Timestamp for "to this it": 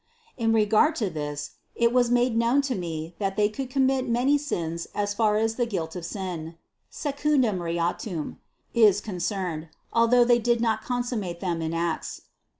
0.95-1.93